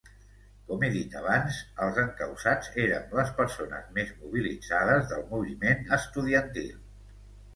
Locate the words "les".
3.19-3.29